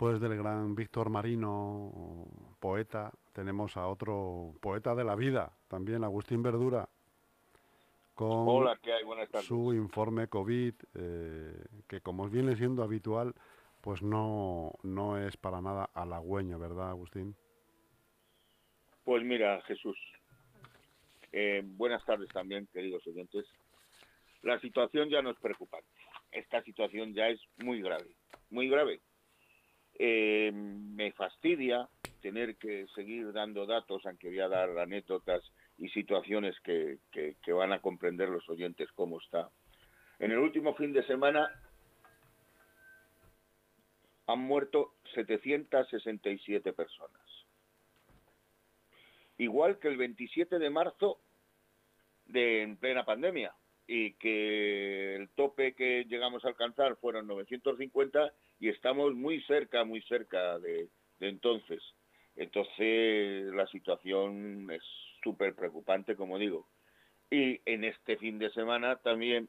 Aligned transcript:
Después 0.00 0.18
del 0.18 0.34
gran 0.34 0.74
Víctor 0.74 1.10
Marino, 1.10 2.24
poeta, 2.58 3.12
tenemos 3.34 3.76
a 3.76 3.86
otro 3.86 4.54
poeta 4.62 4.94
de 4.94 5.04
la 5.04 5.14
vida, 5.14 5.52
también 5.68 6.04
Agustín 6.04 6.42
Verdura, 6.42 6.88
con 8.14 8.48
Hola, 8.48 8.78
¿qué 8.82 8.94
hay? 8.94 9.04
Buenas 9.04 9.28
tardes. 9.28 9.46
su 9.46 9.74
informe 9.74 10.26
COVID, 10.28 10.72
eh, 10.94 11.64
que 11.86 12.00
como 12.00 12.30
viene 12.30 12.56
siendo 12.56 12.82
habitual, 12.82 13.34
pues 13.82 14.00
no, 14.00 14.72
no 14.82 15.18
es 15.18 15.36
para 15.36 15.60
nada 15.60 15.90
halagüeño, 15.92 16.58
¿verdad, 16.58 16.88
Agustín? 16.88 17.36
Pues 19.04 19.22
mira, 19.22 19.60
Jesús, 19.66 19.98
eh, 21.30 21.60
buenas 21.62 22.02
tardes 22.06 22.30
también, 22.30 22.66
queridos 22.72 23.06
oyentes. 23.06 23.44
La 24.40 24.58
situación 24.60 25.10
ya 25.10 25.20
no 25.20 25.28
es 25.28 25.38
preocupante. 25.40 25.90
Esta 26.32 26.62
situación 26.62 27.12
ya 27.12 27.28
es 27.28 27.38
muy 27.58 27.82
grave, 27.82 28.16
muy 28.48 28.66
grave. 28.70 29.02
Eh, 30.02 30.50
me 30.50 31.12
fastidia 31.12 31.86
tener 32.22 32.56
que 32.56 32.86
seguir 32.94 33.34
dando 33.34 33.66
datos, 33.66 34.06
aunque 34.06 34.28
voy 34.28 34.40
a 34.40 34.48
dar 34.48 34.78
anécdotas 34.78 35.42
y 35.76 35.90
situaciones 35.90 36.58
que, 36.60 37.00
que, 37.12 37.36
que 37.42 37.52
van 37.52 37.74
a 37.74 37.82
comprender 37.82 38.30
los 38.30 38.48
oyentes 38.48 38.90
cómo 38.92 39.20
está. 39.20 39.50
En 40.18 40.30
el 40.30 40.38
último 40.38 40.74
fin 40.74 40.94
de 40.94 41.06
semana 41.06 41.50
han 44.26 44.38
muerto 44.38 44.94
767 45.14 46.72
personas. 46.72 47.20
Igual 49.36 49.78
que 49.78 49.88
el 49.88 49.98
27 49.98 50.58
de 50.58 50.70
marzo 50.70 51.20
de 52.24 52.62
en 52.62 52.78
plena 52.78 53.04
pandemia 53.04 53.54
y 53.92 54.12
que 54.12 55.16
el 55.16 55.30
tope 55.30 55.74
que 55.74 56.04
llegamos 56.04 56.44
a 56.44 56.48
alcanzar 56.48 56.94
fueron 56.94 57.26
950 57.26 58.32
y 58.60 58.68
estamos 58.68 59.14
muy 59.14 59.42
cerca, 59.42 59.82
muy 59.82 60.00
cerca 60.02 60.60
de, 60.60 60.88
entonces. 61.18 61.82
Entonces 62.36 63.52
la 63.52 63.66
situación 63.66 64.70
es 64.70 64.84
súper 65.24 65.56
preocupante, 65.56 66.14
como 66.14 66.38
digo. 66.38 66.68
Y 67.32 67.60
en 67.66 67.82
este 67.82 68.16
fin 68.16 68.38
de 68.38 68.50
semana 68.50 68.94
también 68.94 69.48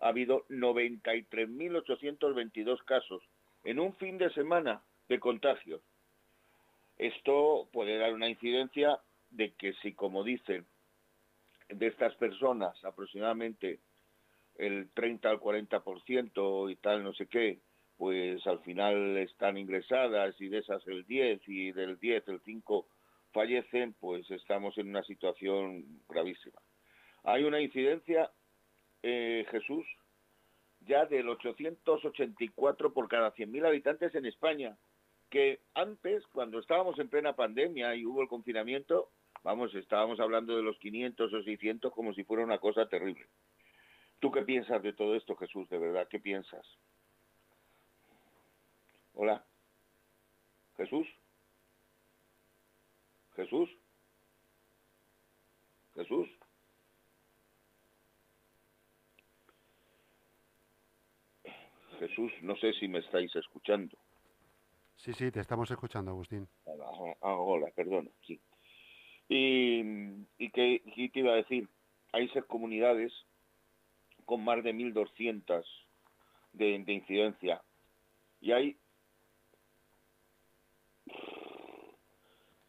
ha 0.00 0.08
habido 0.08 0.44
93.822 0.50 2.84
casos 2.84 3.22
en 3.64 3.80
un 3.80 3.94
fin 3.94 4.18
de 4.18 4.28
semana 4.34 4.82
de 5.08 5.18
contagios. 5.18 5.80
Esto 6.98 7.70
puede 7.72 7.96
dar 7.96 8.12
una 8.12 8.28
incidencia 8.28 9.00
de 9.30 9.54
que 9.54 9.72
si, 9.80 9.94
como 9.94 10.24
dicen, 10.24 10.66
de 11.68 11.86
estas 11.86 12.14
personas 12.16 12.82
aproximadamente 12.84 13.80
el 14.56 14.90
30 14.92 15.30
al 15.30 15.40
40% 15.40 16.70
y 16.70 16.76
tal, 16.76 17.04
no 17.04 17.12
sé 17.14 17.26
qué, 17.26 17.60
pues 17.96 18.46
al 18.46 18.60
final 18.60 19.16
están 19.18 19.56
ingresadas 19.56 20.40
y 20.40 20.48
de 20.48 20.58
esas 20.58 20.86
el 20.86 21.04
10 21.06 21.40
y 21.46 21.72
del 21.72 21.98
10 21.98 22.28
el 22.28 22.40
5 22.40 22.86
fallecen, 23.32 23.94
pues 23.94 24.28
estamos 24.30 24.76
en 24.78 24.88
una 24.88 25.02
situación 25.02 25.84
gravísima. 26.08 26.60
Hay 27.24 27.44
una 27.44 27.60
incidencia, 27.60 28.30
eh, 29.02 29.46
Jesús, 29.50 29.86
ya 30.80 31.06
del 31.06 31.28
884 31.28 32.92
por 32.92 33.08
cada 33.08 33.34
100.000 33.34 33.66
habitantes 33.66 34.14
en 34.14 34.26
España, 34.26 34.76
que 35.30 35.60
antes, 35.74 36.26
cuando 36.28 36.58
estábamos 36.58 36.98
en 36.98 37.08
plena 37.08 37.34
pandemia 37.34 37.94
y 37.94 38.06
hubo 38.06 38.22
el 38.22 38.28
confinamiento, 38.28 39.10
vamos, 39.42 39.74
estábamos 39.74 40.20
hablando 40.20 40.56
de 40.56 40.62
los 40.62 40.78
500 40.78 41.32
o 41.32 41.42
600 41.42 41.92
como 41.92 42.12
si 42.14 42.24
fuera 42.24 42.44
una 42.44 42.58
cosa 42.58 42.88
terrible. 42.88 43.26
¿Tú 44.20 44.30
qué 44.30 44.42
piensas 44.42 44.82
de 44.82 44.92
todo 44.92 45.14
esto, 45.14 45.36
Jesús? 45.36 45.68
De 45.68 45.78
verdad, 45.78 46.08
¿qué 46.08 46.18
piensas? 46.18 46.66
Hola. 49.14 49.44
Jesús. 50.76 51.06
Jesús. 53.34 53.70
Jesús. 55.94 56.28
Jesús, 61.98 62.32
no 62.42 62.56
sé 62.56 62.72
si 62.74 62.86
me 62.86 63.00
estáis 63.00 63.34
escuchando. 63.34 63.96
Sí, 64.96 65.12
sí, 65.12 65.30
te 65.30 65.40
estamos 65.40 65.70
escuchando, 65.70 66.10
Agustín. 66.10 66.48
Ah, 66.66 67.14
ah, 67.22 67.34
hola, 67.34 67.68
perdona, 67.74 68.10
sí. 68.26 68.40
Y, 69.28 69.82
y 70.38 70.50
que 70.50 70.82
te 71.12 71.20
iba 71.20 71.32
a 71.32 71.36
decir, 71.36 71.68
hay 72.12 72.28
seis 72.28 72.44
comunidades 72.46 73.12
con 74.24 74.42
más 74.44 74.62
de 74.64 74.72
1.200 74.72 75.64
de, 76.52 76.78
de 76.84 76.92
incidencia 76.92 77.62
y 78.40 78.52
hay 78.52 78.76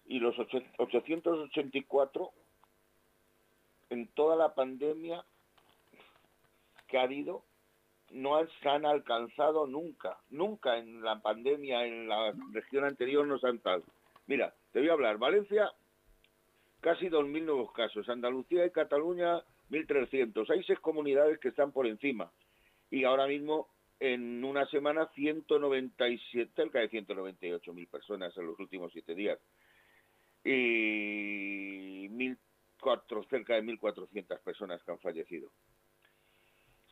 y 0.06 0.20
los 0.20 0.38
884 0.40 2.32
en 3.92 4.08
toda 4.08 4.36
la 4.36 4.56
pandemia 4.56 5.24
que 6.88 6.98
ha 6.98 7.04
habido 7.04 7.44
no 8.12 8.44
se 8.48 8.70
han 8.70 8.88
alcanzado 8.88 9.68
nunca, 9.68 10.18
nunca 10.32 10.78
en 10.78 11.04
la 11.04 11.22
pandemia 11.22 11.86
en 11.86 12.10
la 12.10 12.34
región 12.52 12.86
anterior 12.86 13.28
no 13.28 13.38
se 13.38 13.48
han 13.48 13.60
tal. 13.60 13.84
Mira, 14.26 14.56
te 14.72 14.80
voy 14.80 14.90
a 14.90 14.94
hablar, 14.94 15.20
Valencia 15.20 15.72
casi 16.82 17.10
2.000 17.10 17.46
nuevos 17.46 17.72
casos, 17.74 18.08
Andalucía 18.10 18.66
y 18.66 18.72
Cataluña 18.72 19.42
1.300, 19.70 20.50
hay 20.50 20.64
seis 20.64 20.80
comunidades 20.80 21.40
que 21.40 21.50
están 21.50 21.72
por 21.72 21.86
encima 21.88 22.32
y 22.90 23.04
ahora 23.04 23.28
mismo 23.28 23.68
en 24.00 24.44
una 24.44 24.66
semana 24.68 25.08
197, 25.14 26.52
cerca 26.56 26.80
de 26.80 26.90
198.000 26.90 27.88
personas 27.90 28.36
en 28.38 28.48
los 28.48 28.58
últimos 28.60 28.92
siete 28.94 29.14
días 29.14 29.38
y 30.44 32.08
1.400, 32.10 33.28
cerca 33.30 33.56
de 33.56 33.64
1.400 33.64 34.40
personas 34.42 34.82
que 34.84 34.92
han 34.92 35.00
fallecido. 35.00 35.50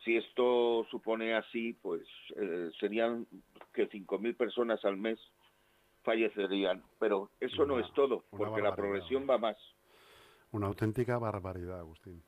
Si 0.04 0.16
esto 0.16 0.86
supone 0.90 1.34
así, 1.34 1.72
pues 1.72 2.02
eh, 2.36 2.70
serían 2.78 3.26
que 3.72 3.88
5.000 3.88 4.36
personas 4.36 4.84
al 4.84 4.96
mes 4.96 5.18
fallecerían. 6.02 6.82
Pero 7.00 7.30
eso 7.40 7.62
Una- 7.64 7.74
no 7.74 7.80
es 7.80 7.92
todo, 7.94 8.24
porque 8.30 8.62
la 8.62 8.74
progresión 8.76 9.26
va 9.28 9.38
más. 9.38 9.56
Una 10.52 10.66
auténtica 10.66 11.18
barbaridad, 11.18 11.80
Agustín. 11.80 12.22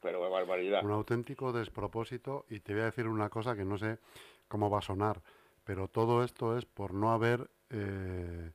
Pero 0.00 0.30
barbaridad. 0.30 0.84
Un 0.84 0.92
auténtico 0.92 1.52
despropósito 1.52 2.44
y 2.48 2.60
te 2.60 2.72
voy 2.72 2.82
a 2.82 2.86
decir 2.86 3.08
una 3.08 3.30
cosa 3.30 3.56
que 3.56 3.64
no 3.64 3.78
sé 3.78 3.98
cómo 4.48 4.68
va 4.68 4.78
a 4.78 4.82
sonar, 4.82 5.22
pero 5.64 5.88
todo 5.88 6.22
esto 6.22 6.58
es 6.58 6.66
por 6.66 6.92
no 6.92 7.12
haber 7.12 7.48
eh, 7.70 8.52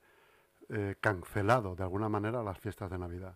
eh, 0.70 0.96
cancelado 1.02 1.76
de 1.76 1.84
alguna 1.84 2.10
manera 2.10 2.44
las 2.44 2.60
fiestas 2.60 2.92
de 2.92 3.00
Navidad. 3.00 3.36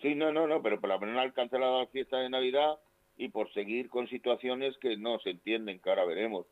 Sí, 0.00 0.14
no, 0.14 0.32
no, 0.32 0.46
no, 0.46 0.62
pero 0.62 0.80
por 0.80 0.90
lo 0.90 1.00
menos 1.00 1.18
han 1.18 1.32
cancelado 1.32 1.80
la 1.80 1.86
fiesta 1.88 2.18
de 2.18 2.30
Navidad 2.30 2.78
y 3.16 3.28
por 3.28 3.52
seguir 3.52 3.88
con 3.88 4.06
situaciones 4.08 4.78
que 4.78 4.96
no 4.96 5.18
se 5.18 5.30
entienden, 5.30 5.80
que 5.80 5.90
ahora 5.90 6.04
veremos. 6.04 6.46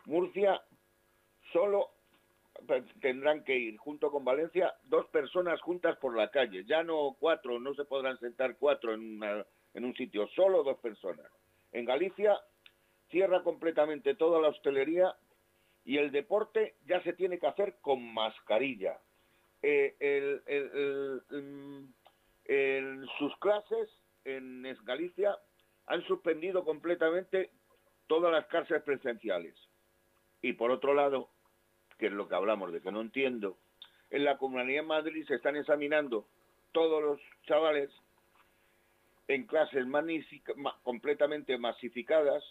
Murcia, 0.07 0.63
solo 1.53 1.91
tendrán 3.01 3.45
que 3.45 3.57
ir 3.57 3.77
junto 3.77 4.11
con 4.11 4.25
Valencia 4.25 4.75
dos 4.85 5.07
personas 5.07 5.61
juntas 5.61 5.97
por 5.99 6.17
la 6.17 6.31
calle, 6.31 6.65
ya 6.65 6.83
no 6.83 7.17
cuatro, 7.19 7.61
no 7.61 7.75
se 7.75 7.85
podrán 7.85 8.19
sentar 8.19 8.57
cuatro 8.59 8.95
en, 8.95 9.17
una- 9.17 9.47
en 9.75 9.85
un 9.85 9.95
sitio, 9.95 10.27
solo 10.29 10.63
dos 10.65 10.79
personas. 10.79 11.27
En 11.73 11.85
Galicia 11.85 12.37
cierra 13.11 13.43
completamente 13.43 14.15
toda 14.15 14.41
la 14.41 14.49
hostelería 14.49 15.15
y 15.85 15.99
el 15.99 16.11
deporte 16.11 16.75
ya 16.87 17.03
se 17.03 17.13
tiene 17.13 17.39
que 17.39 17.47
hacer 17.47 17.77
con 17.81 18.03
mascarilla. 18.13 18.99
Eh, 19.63 19.97
en 22.45 23.07
sus 23.19 23.37
clases 23.39 23.89
en 24.25 24.63
Galicia 24.85 25.37
han 25.87 26.03
suspendido 26.07 26.65
completamente 26.65 27.51
todas 28.09 28.33
las 28.33 28.47
cárceles 28.47 28.83
presenciales. 28.83 29.55
Y 30.43 30.55
por 30.55 30.73
otro 30.73 30.95
lado, 30.95 31.31
que 31.99 32.07
es 32.07 32.13
lo 32.13 32.29
que 32.29 32.35
hablamos 32.35 32.73
de 32.73 32.81
que 32.81 32.91
no 32.91 33.01
entiendo, 33.01 33.57
en 34.11 34.25
la 34.25 34.39
Comunidad 34.39 34.83
de 34.83 34.89
Madrid 34.89 35.25
se 35.27 35.37
están 35.37 35.57
examinando 35.57 36.27
todos 36.73 37.03
los 37.03 37.21
chavales 37.47 37.91
en 39.29 39.47
clases 39.47 39.85
completamente 40.83 41.59
masificadas 41.59 42.43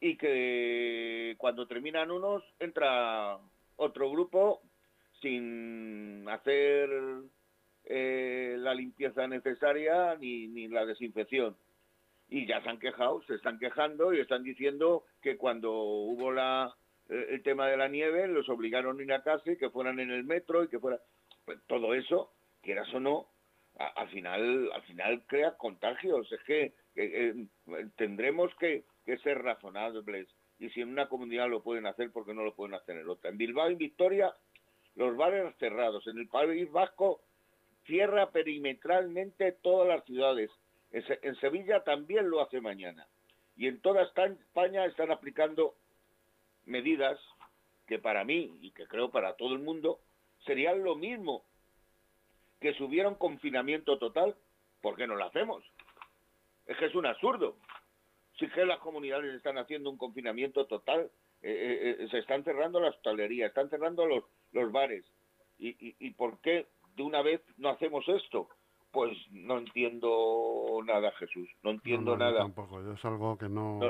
y 0.00 0.16
que 0.16 1.34
cuando 1.38 1.66
terminan 1.66 2.10
unos 2.10 2.42
entra 2.58 3.38
otro 3.76 4.10
grupo 4.10 4.62
sin 5.20 6.26
hacer 6.28 6.90
eh, 7.84 8.56
la 8.58 8.74
limpieza 8.74 9.26
necesaria 9.26 10.16
ni, 10.16 10.46
ni 10.48 10.68
la 10.68 10.86
desinfección. 10.86 11.54
Y 12.34 12.46
ya 12.46 12.60
se 12.62 12.68
han 12.68 12.80
quejado, 12.80 13.22
se 13.28 13.36
están 13.36 13.60
quejando 13.60 14.12
y 14.12 14.18
están 14.18 14.42
diciendo 14.42 15.04
que 15.22 15.36
cuando 15.36 15.72
hubo 15.72 16.32
la, 16.32 16.74
eh, 17.08 17.26
el 17.30 17.44
tema 17.44 17.68
de 17.68 17.76
la 17.76 17.86
nieve 17.86 18.26
los 18.26 18.48
obligaron 18.48 18.98
a 18.98 19.02
ir 19.04 19.12
a 19.12 19.22
casa 19.22 19.52
y 19.52 19.56
que 19.56 19.70
fueran 19.70 20.00
en 20.00 20.10
el 20.10 20.24
metro 20.24 20.64
y 20.64 20.68
que 20.68 20.80
fuera 20.80 20.98
pues, 21.44 21.60
todo 21.68 21.94
eso, 21.94 22.32
quieras 22.60 22.92
o 22.92 22.98
no, 22.98 23.28
al 23.78 24.08
final 24.08 24.68
al 24.74 24.82
final 24.82 25.22
crea 25.28 25.56
contagios. 25.56 26.32
Es 26.32 26.42
que 26.42 26.74
eh, 26.96 27.46
tendremos 27.94 28.52
que, 28.56 28.82
que, 29.06 29.16
ser 29.18 29.40
razonables 29.40 30.26
y 30.58 30.70
si 30.70 30.80
en 30.80 30.88
una 30.88 31.08
comunidad 31.08 31.48
lo 31.48 31.62
pueden 31.62 31.86
hacer, 31.86 32.10
¿por 32.10 32.26
qué 32.26 32.34
no 32.34 32.42
lo 32.42 32.56
pueden 32.56 32.74
hacer 32.74 32.96
en 32.96 33.08
otra? 33.08 33.30
En 33.30 33.38
Bilbao 33.38 33.70
y 33.70 33.76
Victoria 33.76 34.34
los 34.96 35.16
bares 35.16 35.54
cerrados. 35.60 36.04
En 36.08 36.18
el 36.18 36.26
País 36.26 36.68
Vasco 36.72 37.20
cierra 37.86 38.32
perimetralmente 38.32 39.52
todas 39.52 39.86
las 39.86 40.04
ciudades. 40.04 40.50
En 40.94 41.34
Sevilla 41.36 41.82
también 41.82 42.30
lo 42.30 42.40
hace 42.40 42.60
mañana. 42.60 43.08
Y 43.56 43.66
en 43.66 43.80
toda 43.80 44.02
España 44.04 44.84
están 44.84 45.10
aplicando 45.10 45.74
medidas 46.66 47.18
que 47.86 47.98
para 47.98 48.24
mí 48.24 48.56
y 48.62 48.70
que 48.70 48.86
creo 48.86 49.10
para 49.10 49.34
todo 49.34 49.54
el 49.54 49.58
mundo 49.58 49.98
serían 50.46 50.84
lo 50.84 50.94
mismo 50.94 51.44
que 52.60 52.74
si 52.74 52.82
hubiera 52.84 53.08
un 53.08 53.16
confinamiento 53.16 53.98
total. 53.98 54.36
¿Por 54.80 54.96
qué 54.96 55.06
no 55.06 55.16
lo 55.16 55.24
hacemos? 55.24 55.64
Es 56.66 56.76
que 56.76 56.86
es 56.86 56.94
un 56.94 57.06
absurdo. 57.06 57.56
Si 58.38 58.48
que 58.48 58.64
las 58.64 58.78
comunidades 58.78 59.34
están 59.34 59.58
haciendo 59.58 59.90
un 59.90 59.98
confinamiento 59.98 60.66
total, 60.66 61.10
eh, 61.42 61.50
eh, 61.50 61.96
eh, 61.98 62.08
se 62.08 62.18
están 62.18 62.44
cerrando 62.44 62.80
las 62.80 62.94
hostelerías, 62.94 63.48
están 63.48 63.68
cerrando 63.68 64.06
los, 64.06 64.72
bares. 64.72 65.04
¿Y, 65.58 65.74
y 65.98 66.10
por 66.10 66.40
qué 66.40 66.66
de 66.94 67.02
una 67.02 67.22
vez 67.22 67.40
no 67.56 67.70
hacemos 67.70 68.06
esto? 68.08 68.48
Pues 68.94 69.18
no 69.32 69.58
entiendo 69.58 70.80
nada, 70.84 71.10
Jesús. 71.18 71.48
No 71.64 71.70
entiendo 71.70 72.16
nada. 72.16 72.38
Tampoco, 72.38 72.80
es 72.92 73.04
algo 73.04 73.36
que 73.36 73.48
no... 73.48 73.80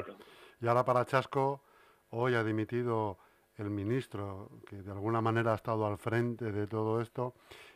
Y 0.61 0.67
ahora 0.67 0.85
para 0.85 1.05
Chasco, 1.05 1.63
hoy 2.09 2.35
ha 2.35 2.43
dimitido 2.43 3.19
el 3.59 3.69
ministro, 3.69 4.49
que 4.67 4.77
de 4.77 4.91
alguna 4.91 5.21
manera 5.21 5.53
ha 5.53 5.57
estado 5.57 5.87
al 5.87 5.99
frente 5.99 6.51
de 6.51 6.67
todo 6.67 7.03
esto, 7.03 7.35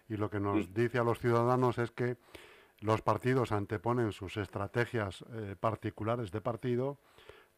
y 0.09 0.17
lo 0.17 0.31
que 0.31 0.41
nos 0.41 0.73
dice 0.73 0.99
a 0.99 1.05
los 1.05 1.19
ciudadanos 1.19 1.77
es 1.77 1.91
que 1.91 2.17
los 2.81 3.03
partidos 3.03 3.53
anteponen 3.53 4.13
sus 4.13 4.39
estrategias 4.39 5.23
eh, 5.35 5.55
particulares 5.59 6.31
de 6.33 6.41
partido, 6.41 6.99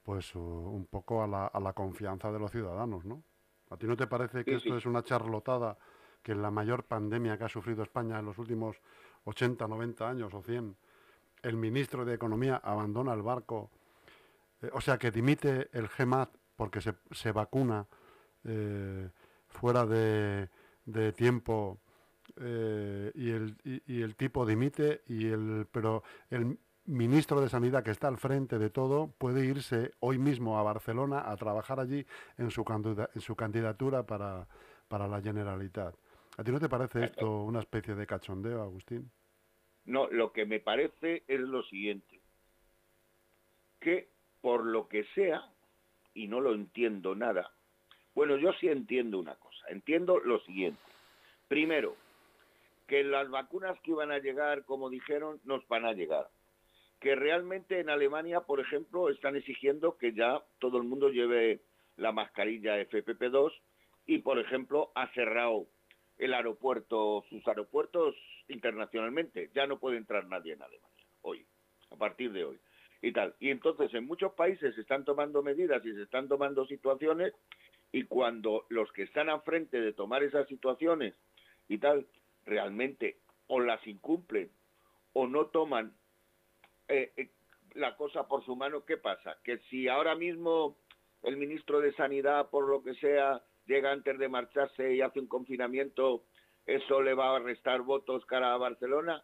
pues 0.03 0.35
un 0.35 0.87
poco 0.91 1.23
a 1.23 1.29
la, 1.29 1.47
a 1.47 1.61
la, 1.61 1.75
confianza 1.75 2.33
de 2.33 2.41
los 2.41 2.51
ciudadanos, 2.51 3.05
¿no? 3.05 3.23
¿A 3.71 3.77
ti 3.77 3.87
no 3.87 3.97
te 3.97 4.09
parece 4.09 4.45
que 4.45 4.57
esto 4.57 4.77
es 4.77 4.85
una 4.85 5.05
charlotada 5.05 5.79
que 6.23 6.35
la 6.35 6.51
mayor 6.51 6.85
pandemia 6.85 7.39
que 7.39 7.45
ha 7.45 7.49
sufrido 7.49 7.83
España 7.83 8.19
en 8.19 8.27
los 8.27 8.39
últimos 8.39 8.81
80, 9.25 9.67
90 9.67 10.09
años 10.09 10.35
o 10.35 10.43
100, 10.43 10.77
el 11.43 11.57
ministro 11.57 12.05
de 12.05 12.15
Economía 12.15 12.61
abandona 12.63 13.13
el 13.15 13.23
barco, 13.23 13.71
eh, 14.63 14.71
o 14.73 14.81
sea 14.81 14.99
que 14.99 15.11
dimite 15.11 15.69
el 15.73 15.89
GEMAT 15.89 16.31
porque 16.57 16.81
se, 16.81 16.95
se 17.13 17.33
vacuna 17.33 17.87
eh, 18.45 19.09
fuera 19.49 19.87
de, 19.87 20.49
de 20.85 21.13
tiempo 21.13 21.79
eh, 22.37 23.13
y, 23.15 23.31
el, 23.31 23.57
y, 23.87 24.03
el 24.03 24.15
tipo 24.17 24.47
dimite, 24.47 25.03
y 25.09 25.27
el, 25.27 25.67
pero 25.71 26.03
el 26.31 26.59
ministro 26.87 27.41
de 27.41 27.49
Sanidad 27.49 27.83
que 27.83 27.91
está 27.91 28.09
al 28.09 28.19
frente 28.19 28.59
de 28.59 28.71
todo 28.71 29.09
puede 29.19 29.45
irse 29.45 29.93
hoy 30.01 30.19
mismo 30.19 30.59
a 30.59 30.63
Barcelona 30.63 31.31
a 31.31 31.37
trabajar 31.37 31.81
allí 31.81 32.07
en 32.39 32.51
su, 32.51 32.65
en 33.15 33.21
su 33.21 33.37
candidatura 33.37 34.05
para, 34.05 34.47
para 34.89 35.07
la 35.09 35.21
Generalitat. 35.21 35.95
¿A 36.41 36.43
ti 36.43 36.53
no 36.53 36.59
te 36.59 36.71
parece 36.71 37.05
esto 37.05 37.43
una 37.43 37.61
especie 37.61 37.95
de 37.95 38.07
cachondeo, 38.07 38.63
Agustín? 38.63 39.11
No, 39.85 40.09
lo 40.11 40.33
que 40.33 40.47
me 40.47 40.59
parece 40.59 41.23
es 41.29 41.39
lo 41.39 41.63
siguiente, 41.65 42.19
que 43.79 44.09
por 44.41 44.65
lo 44.65 44.89
que 44.89 45.05
sea, 45.15 45.43
y 46.15 46.29
no 46.29 46.41
lo 46.41 46.55
entiendo 46.55 47.15
nada, 47.15 47.53
bueno, 48.15 48.39
yo 48.39 48.55
sí 48.55 48.69
entiendo 48.69 49.19
una 49.19 49.35
cosa, 49.35 49.67
entiendo 49.69 50.19
lo 50.19 50.41
siguiente. 50.41 50.81
Primero, 51.47 51.95
que 52.87 53.05
las 53.05 53.29
vacunas 53.29 53.79
que 53.81 53.91
iban 53.91 54.11
a 54.11 54.19
llegar, 54.19 54.65
como 54.65 54.89
dijeron, 54.89 55.43
nos 55.45 55.69
van 55.69 55.85
a 55.85 55.93
llegar. 55.93 56.31
Que 57.01 57.17
realmente 57.17 57.81
en 57.81 57.91
Alemania, 57.91 58.41
por 58.41 58.61
ejemplo, 58.61 59.11
están 59.11 59.37
exigiendo 59.37 59.99
que 59.99 60.15
ya 60.15 60.43
todo 60.59 60.79
el 60.79 60.85
mundo 60.85 61.11
lleve 61.11 61.61
la 61.99 62.13
mascarilla 62.13 62.81
FPP2 62.81 63.53
y, 64.07 64.21
por 64.21 64.39
ejemplo, 64.39 64.91
ha 64.95 65.07
cerrado 65.13 65.67
el 66.21 66.35
aeropuerto, 66.35 67.25
sus 67.31 67.47
aeropuertos 67.49 68.15
internacionalmente. 68.49 69.51
Ya 69.55 69.67
no 69.67 69.79
puede 69.79 69.97
entrar 69.97 70.27
nadie 70.27 70.53
en 70.53 70.63
Alemania 70.63 71.07
hoy, 71.23 71.47
a 71.91 71.97
partir 71.97 72.33
de 72.33 72.45
hoy. 72.45 72.61
Y 73.03 73.13
tal. 73.13 73.35
Y 73.41 73.49
entonces 73.49 73.93
en 73.95 74.07
muchos 74.07 74.35
países 74.35 74.75
se 74.75 74.83
están 74.83 75.07
tomando 75.07 75.43
medidas 75.43 75.85
y 75.85 75.95
se 75.95 76.03
están 76.03 76.29
tomando 76.29 76.67
situaciones 76.67 77.33
y 77.93 78.05
cuando 78.05 78.67
los 78.69 78.93
que 78.93 79.03
están 79.03 79.31
a 79.31 79.41
frente 79.41 79.81
de 79.81 79.95
tomar 79.95 80.23
esas 80.23 80.47
situaciones 80.49 81.15
y 81.69 81.79
tal, 81.79 82.07
realmente 82.45 83.17
o 83.47 83.59
las 83.59 83.85
incumplen 83.87 84.51
o 85.15 85.27
no 85.27 85.47
toman 85.47 85.95
eh, 86.89 87.13
eh, 87.17 87.31
la 87.75 87.97
cosa 87.97 88.29
por 88.29 88.45
su 88.45 88.55
mano, 88.55 88.85
¿qué 88.85 88.99
pasa? 88.99 89.39
Que 89.43 89.59
si 89.71 89.89
ahora 89.89 90.15
mismo 90.15 90.77
el 91.23 91.39
ministro 91.39 91.81
de 91.81 91.95
Sanidad, 91.95 92.51
por 92.51 92.69
lo 92.69 92.83
que 92.83 92.95
sea, 92.97 93.43
llega 93.67 93.93
antes 93.93 94.19
de 94.19 94.29
marcharse 94.29 94.95
y 94.95 95.01
hace 95.01 95.21
un 95.21 95.27
confinamiento, 95.27 96.25
¿eso 96.67 97.03
le 97.03 97.15
va 97.15 97.37
a 97.37 97.39
restar 97.39 97.83
votos 97.83 98.25
cara 98.27 98.53
a 98.53 98.59
Barcelona? 98.59 99.23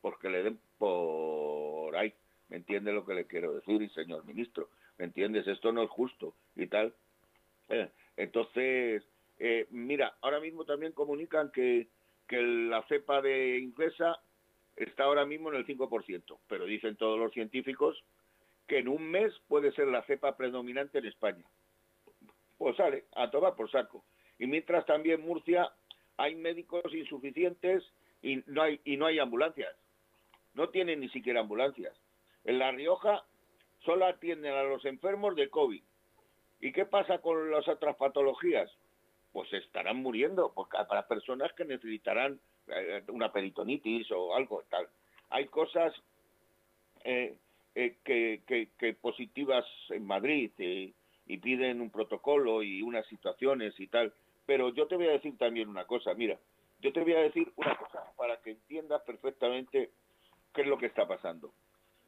Porque 0.00 0.28
le 0.28 0.42
den 0.42 0.60
por 0.78 1.96
ahí. 1.96 2.12
¿Me 2.48 2.56
entiende 2.56 2.92
lo 2.92 3.04
que 3.04 3.14
le 3.14 3.26
quiero 3.26 3.52
decir, 3.54 3.90
señor 3.92 4.24
ministro? 4.24 4.70
¿Me 4.96 5.04
entiendes? 5.04 5.46
Esto 5.46 5.72
no 5.72 5.82
es 5.82 5.90
justo 5.90 6.34
y 6.56 6.66
tal. 6.66 6.94
Eh, 7.68 7.88
entonces, 8.16 9.04
eh, 9.38 9.66
mira, 9.70 10.16
ahora 10.22 10.40
mismo 10.40 10.64
también 10.64 10.92
comunican 10.92 11.50
que, 11.52 11.88
que 12.26 12.40
la 12.40 12.82
cepa 12.84 13.20
de 13.20 13.58
inglesa 13.58 14.20
está 14.76 15.04
ahora 15.04 15.26
mismo 15.26 15.50
en 15.50 15.56
el 15.56 15.66
5%, 15.66 16.38
pero 16.48 16.64
dicen 16.64 16.96
todos 16.96 17.18
los 17.18 17.32
científicos 17.32 18.02
que 18.66 18.78
en 18.78 18.88
un 18.88 19.10
mes 19.10 19.32
puede 19.48 19.72
ser 19.72 19.88
la 19.88 20.02
cepa 20.04 20.36
predominante 20.36 20.98
en 20.98 21.06
España 21.06 21.44
pues 22.58 22.76
sale 22.76 23.04
a 23.14 23.30
tomar 23.30 23.54
por 23.54 23.70
saco. 23.70 24.04
Y 24.38 24.46
mientras 24.46 24.84
también 24.84 25.20
Murcia 25.20 25.72
hay 26.16 26.34
médicos 26.34 26.92
insuficientes 26.92 27.84
y 28.20 28.42
no 28.46 28.62
hay, 28.62 28.80
y 28.84 28.96
no 28.96 29.06
hay 29.06 29.18
ambulancias. 29.18 29.74
No 30.54 30.68
tienen 30.70 31.00
ni 31.00 31.08
siquiera 31.10 31.40
ambulancias. 31.40 31.96
En 32.44 32.58
La 32.58 32.72
Rioja 32.72 33.24
solo 33.84 34.06
atienden 34.06 34.52
a 34.52 34.64
los 34.64 34.84
enfermos 34.84 35.36
de 35.36 35.48
COVID. 35.48 35.82
¿Y 36.60 36.72
qué 36.72 36.84
pasa 36.84 37.18
con 37.18 37.50
las 37.50 37.68
otras 37.68 37.96
patologías? 37.96 38.70
Pues 39.32 39.52
estarán 39.52 39.98
muriendo 39.98 40.52
porque 40.54 40.76
para 40.88 41.06
personas 41.06 41.52
que 41.52 41.64
necesitarán 41.64 42.40
eh, 42.66 43.04
una 43.08 43.32
peritonitis 43.32 44.10
o 44.10 44.34
algo 44.34 44.64
tal. 44.68 44.88
Hay 45.30 45.46
cosas 45.46 45.94
eh, 47.04 47.36
eh, 47.74 47.96
que, 48.04 48.42
que, 48.76 48.94
positivas 48.94 49.64
en 49.90 50.04
Madrid 50.04 50.50
y 51.28 51.36
piden 51.36 51.82
un 51.82 51.90
protocolo 51.90 52.62
y 52.62 52.82
unas 52.82 53.06
situaciones 53.06 53.78
y 53.78 53.86
tal. 53.86 54.12
Pero 54.46 54.70
yo 54.70 54.88
te 54.88 54.96
voy 54.96 55.06
a 55.06 55.12
decir 55.12 55.36
también 55.36 55.68
una 55.68 55.84
cosa, 55.86 56.14
mira, 56.14 56.38
yo 56.80 56.92
te 56.92 57.00
voy 57.00 57.12
a 57.12 57.20
decir 57.20 57.52
una 57.56 57.76
cosa 57.76 58.02
para 58.16 58.40
que 58.40 58.52
entiendas 58.52 59.02
perfectamente 59.02 59.90
qué 60.54 60.62
es 60.62 60.66
lo 60.66 60.78
que 60.78 60.86
está 60.86 61.06
pasando. 61.06 61.52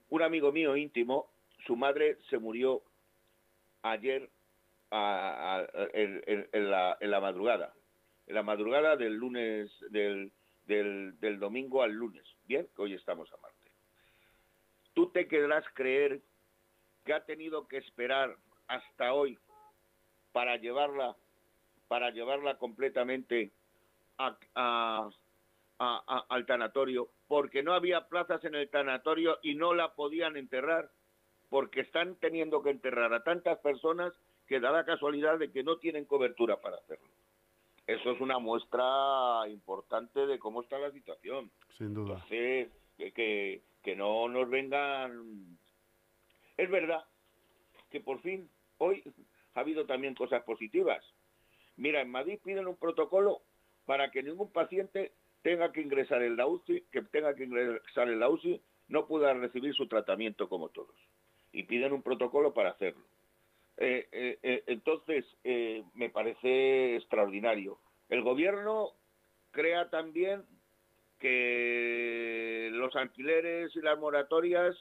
Un 0.08 0.22
amigo 0.22 0.50
mío 0.50 0.74
íntimo, 0.74 1.30
su 1.66 1.76
madre 1.76 2.16
se 2.30 2.38
murió 2.38 2.82
ayer 3.82 4.30
en, 4.90 6.70
la, 6.70 7.20
madrugada, 7.20 7.74
en 8.26 8.34
la 8.34 8.42
madrugada 8.42 8.96
del 8.96 9.14
lunes, 9.14 9.70
del, 9.90 10.32
del 10.66 11.38
domingo 11.38 11.82
al 11.82 11.92
lunes, 11.92 12.24
bien, 12.46 12.66
hoy 12.78 12.94
estamos 12.94 13.30
a 13.32 13.36
Marte. 13.36 13.70
Tú 14.94 15.10
te 15.10 15.28
querrás 15.28 15.64
creer 15.74 16.22
que 17.04 17.12
ha 17.12 17.24
tenido 17.24 17.68
que 17.68 17.76
esperar 17.76 18.36
hasta 18.70 19.12
hoy 19.12 19.36
para 20.32 20.56
llevarla 20.56 21.16
para 21.88 22.10
llevarla 22.10 22.56
completamente 22.56 23.50
al 24.16 24.36
tanatorio 26.46 27.08
porque 27.26 27.64
no 27.64 27.74
había 27.74 28.06
plazas 28.06 28.44
en 28.44 28.54
el 28.54 28.70
tanatorio 28.70 29.38
y 29.42 29.56
no 29.56 29.74
la 29.74 29.94
podían 29.94 30.36
enterrar 30.36 30.88
porque 31.48 31.80
están 31.80 32.14
teniendo 32.16 32.62
que 32.62 32.70
enterrar 32.70 33.12
a 33.12 33.24
tantas 33.24 33.58
personas 33.58 34.12
que 34.46 34.60
da 34.60 34.70
la 34.70 34.84
casualidad 34.84 35.36
de 35.38 35.50
que 35.50 35.64
no 35.64 35.78
tienen 35.78 36.04
cobertura 36.04 36.60
para 36.60 36.76
hacerlo. 36.76 37.08
Eso 37.88 38.12
es 38.12 38.20
una 38.20 38.38
muestra 38.38 39.48
importante 39.48 40.26
de 40.26 40.38
cómo 40.38 40.62
está 40.62 40.78
la 40.78 40.92
situación. 40.92 41.50
Sin 41.76 41.92
duda. 41.92 42.14
Entonces, 42.14 42.68
que, 42.96 43.62
que 43.82 43.96
no 43.96 44.28
nos 44.28 44.48
vengan... 44.48 45.58
Es 46.56 46.70
verdad 46.70 47.04
que 47.90 48.00
por 48.00 48.20
fin 48.20 48.48
hoy 48.80 49.02
ha 49.54 49.60
habido 49.60 49.86
también 49.86 50.14
cosas 50.14 50.42
positivas. 50.42 51.04
Mira, 51.76 52.00
en 52.00 52.10
Madrid 52.10 52.38
piden 52.44 52.66
un 52.66 52.76
protocolo 52.76 53.42
para 53.86 54.10
que 54.10 54.22
ningún 54.22 54.50
paciente 54.52 55.12
tenga 55.42 55.72
que 55.72 55.80
ingresar 55.80 56.22
en 56.22 56.36
la 56.36 56.46
UCI, 56.46 56.82
que 56.92 57.02
tenga 57.02 57.34
que 57.34 57.44
ingresar 57.44 58.08
en 58.08 58.20
la 58.20 58.28
UCI, 58.28 58.60
no 58.88 59.06
pueda 59.06 59.32
recibir 59.34 59.74
su 59.74 59.86
tratamiento 59.86 60.48
como 60.48 60.68
todos. 60.68 60.94
Y 61.52 61.64
piden 61.64 61.92
un 61.92 62.02
protocolo 62.02 62.52
para 62.52 62.70
hacerlo. 62.70 63.04
Eh, 63.76 64.08
eh, 64.12 64.38
eh, 64.42 64.62
entonces, 64.66 65.24
me 65.94 66.10
parece 66.10 66.96
extraordinario. 66.96 67.78
El 68.08 68.22
gobierno 68.22 68.90
crea 69.50 69.88
también 69.88 70.44
que 71.18 72.68
los 72.72 72.94
alquileres 72.96 73.74
y 73.74 73.80
las 73.80 73.98
moratorias 73.98 74.76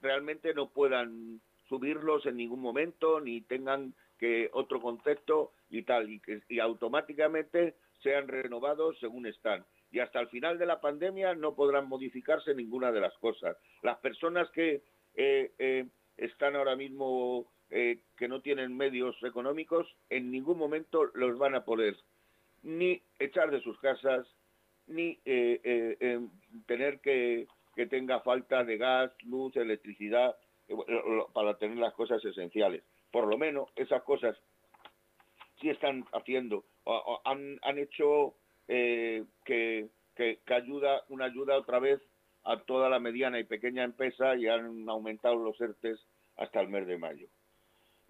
realmente 0.00 0.54
no 0.54 0.68
puedan 0.68 1.40
subirlos 1.68 2.26
en 2.26 2.36
ningún 2.36 2.60
momento 2.60 3.20
ni 3.20 3.40
tengan 3.42 3.94
que 4.18 4.50
otro 4.52 4.80
concepto 4.80 5.52
y 5.70 5.82
tal 5.82 6.08
y 6.48 6.58
automáticamente 6.58 7.74
sean 8.02 8.28
renovados 8.28 8.98
según 9.00 9.26
están. 9.26 9.64
Y 9.90 10.00
hasta 10.00 10.20
el 10.20 10.28
final 10.28 10.58
de 10.58 10.66
la 10.66 10.80
pandemia 10.80 11.34
no 11.34 11.54
podrán 11.54 11.88
modificarse 11.88 12.54
ninguna 12.54 12.92
de 12.92 13.00
las 13.00 13.14
cosas. 13.18 13.56
Las 13.82 13.98
personas 13.98 14.50
que 14.50 14.82
eh, 15.14 15.52
eh, 15.58 15.86
están 16.16 16.56
ahora 16.56 16.76
mismo 16.76 17.46
eh, 17.70 18.00
que 18.16 18.28
no 18.28 18.40
tienen 18.40 18.76
medios 18.76 19.16
económicos 19.22 19.86
en 20.10 20.30
ningún 20.30 20.58
momento 20.58 21.04
los 21.14 21.38
van 21.38 21.54
a 21.54 21.64
poder 21.64 21.96
ni 22.62 23.02
echar 23.18 23.50
de 23.50 23.60
sus 23.60 23.78
casas 23.78 24.26
ni 24.86 25.16
tener 26.66 27.00
que 27.00 27.46
que 27.74 27.86
tenga 27.86 28.20
falta 28.20 28.64
de 28.64 28.76
gas, 28.76 29.10
luz, 29.24 29.56
electricidad 29.56 30.36
para 31.32 31.56
tener 31.58 31.78
las 31.78 31.94
cosas 31.94 32.24
esenciales. 32.24 32.82
Por 33.10 33.26
lo 33.26 33.38
menos 33.38 33.68
esas 33.76 34.02
cosas 34.02 34.36
sí 35.60 35.70
están 35.70 36.04
haciendo, 36.12 36.64
han, 37.24 37.58
han, 37.62 37.78
hecho 37.78 38.34
eh, 38.68 39.24
que, 39.44 39.88
que, 40.14 40.38
ayuda, 40.48 41.02
una 41.08 41.26
ayuda 41.26 41.56
otra 41.56 41.78
vez 41.78 42.00
a 42.44 42.60
toda 42.60 42.88
la 42.88 42.98
mediana 42.98 43.38
y 43.38 43.44
pequeña 43.44 43.84
empresa 43.84 44.36
y 44.36 44.48
han 44.48 44.88
aumentado 44.88 45.36
los 45.36 45.60
ERTES 45.60 45.98
hasta 46.36 46.60
el 46.60 46.68
mes 46.68 46.86
de 46.86 46.98
mayo. 46.98 47.28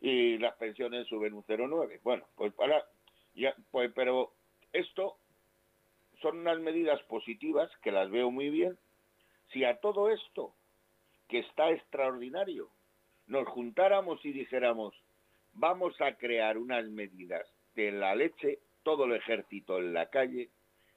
Y 0.01 0.39
las 0.39 0.55
pensiones 0.57 1.07
suben 1.07 1.35
un 1.35 1.45
0,9. 1.45 2.01
Bueno, 2.03 2.25
pues 2.35 2.53
para, 2.55 2.85
ya, 3.35 3.55
pues, 3.71 3.93
pero 3.95 4.33
esto 4.73 5.17
son 6.21 6.39
unas 6.39 6.59
medidas 6.59 7.01
positivas 7.05 7.71
que 7.83 7.93
las 7.93 8.11
veo 8.11 8.31
muy 8.31 8.51
bien. 8.51 8.77
Si 9.53 9.65
a 9.65 9.79
todo 9.79 10.11
esto 10.11 10.55
que 11.35 11.41
está 11.41 11.73
extraordinario, 11.73 12.71
nos 13.27 13.49
juntáramos 13.49 14.25
y 14.25 14.31
dijéramos, 14.31 14.95
vamos 15.53 16.01
a 16.01 16.15
crear 16.15 16.57
unas 16.59 16.89
medidas 16.89 17.45
de 17.75 17.91
la 17.91 18.15
leche, 18.15 18.61
todo 18.85 19.07
el 19.07 19.15
ejército 19.15 19.79
en 19.79 19.95
la 19.95 20.11
calle 20.11 20.51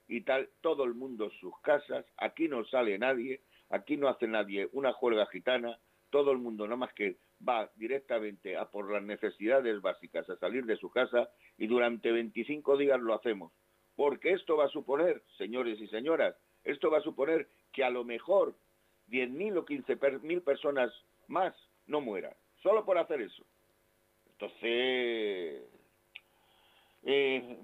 y 0.06 0.20
tal, 0.20 0.48
todo 0.60 0.84
el 0.84 0.94
mundo 0.94 1.24
en 1.24 1.40
sus 1.40 1.58
casas, 1.62 2.06
aquí 2.18 2.46
no 2.46 2.64
sale 2.66 2.96
nadie, 3.00 3.40
aquí 3.68 3.96
no 3.96 4.06
hace 4.06 4.28
nadie 4.28 4.68
una 4.70 4.92
juerga 4.92 5.26
gitana, 5.26 5.76
todo 6.08 6.30
el 6.30 6.38
mundo 6.38 6.66
nada 6.66 6.76
más 6.76 6.94
que 6.94 7.16
va 7.46 7.68
directamente 7.74 8.56
a 8.56 8.66
por 8.66 8.92
las 8.92 9.02
necesidades 9.02 9.80
básicas, 9.80 10.30
a 10.30 10.36
salir 10.36 10.66
de 10.66 10.76
su 10.76 10.88
casa 10.88 11.30
y 11.56 11.66
durante 11.66 12.12
25 12.12 12.76
días 12.76 13.00
lo 13.00 13.12
hacemos. 13.12 13.52
Porque 13.96 14.34
esto 14.34 14.56
va 14.56 14.66
a 14.66 14.70
suponer, 14.70 15.20
señores 15.36 15.80
y 15.80 15.88
señoras, 15.88 16.36
esto 16.62 16.92
va 16.92 16.98
a 16.98 17.02
suponer 17.02 17.48
que 17.72 17.82
a 17.82 17.90
lo 17.90 18.04
mejor 18.04 18.54
10.000 19.10 19.58
o 19.58 19.64
15.000 19.64 20.42
personas 20.42 20.92
más 21.26 21.54
no 21.86 22.00
mueran, 22.00 22.34
solo 22.62 22.84
por 22.84 22.98
hacer 22.98 23.22
eso. 23.22 23.44
Entonces, 24.32 25.62
eh, 27.04 27.58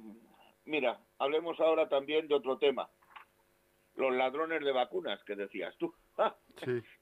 mira, 0.64 0.98
hablemos 1.18 1.60
ahora 1.60 1.88
también 1.88 2.26
de 2.28 2.34
otro 2.34 2.58
tema. 2.58 2.88
Los 3.96 4.12
ladrones 4.14 4.64
de 4.64 4.72
vacunas 4.72 5.22
que 5.24 5.36
decías 5.36 5.76
tú. 5.76 5.94
¡Ah! 6.18 6.34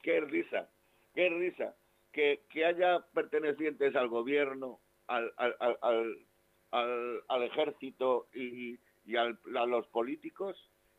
¡Qué 0.03 0.21
risa! 0.21 0.69
¡Qué 1.15 1.29
risa! 1.29 1.75
Que, 2.13 2.43
que 2.51 2.67
haya 2.67 3.01
pertenecientes 3.15 3.97
al 3.97 4.09
gobierno, 4.09 4.81
al, 5.07 5.33
al, 5.37 5.57
al, 5.59 6.27
al, 6.71 7.23
al 7.29 7.43
ejército 7.45 8.29
y, 8.35 8.79
y 9.07 9.17
a 9.17 9.25
los 9.67 9.87
políticos 9.89 10.57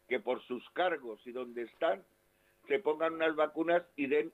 que 0.08 0.20
por 0.20 0.42
sus 0.44 0.68
cargos 0.72 1.26
y 1.28 1.32
donde 1.32 1.64
están 1.64 2.04
se 2.68 2.80
pongan 2.80 3.14
unas 3.14 3.36
vacunas 3.36 3.84
y 3.96 4.08
den 4.08 4.32